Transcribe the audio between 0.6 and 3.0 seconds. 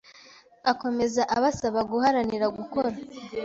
Akomeza abasaba guharanira gukora